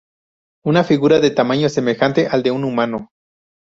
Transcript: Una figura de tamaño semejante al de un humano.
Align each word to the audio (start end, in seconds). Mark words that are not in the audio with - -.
Una 0.65 0.83
figura 0.83 1.19
de 1.19 1.29
tamaño 1.29 1.69
semejante 1.69 2.25
al 2.25 2.41
de 2.41 2.49
un 2.49 2.63
humano. 2.63 3.09